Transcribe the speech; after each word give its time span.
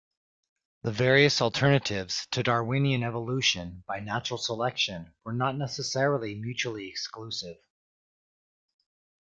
The 0.81 0.91
various 0.91 1.43
alternatives 1.43 2.25
to 2.31 2.41
Darwinian 2.41 3.03
evolution 3.03 3.83
by 3.87 3.99
natural 3.99 4.39
selection 4.39 5.13
were 5.23 5.31
not 5.31 5.55
necessarily 5.55 6.33
mutually 6.33 6.89
exclusive. 6.89 7.57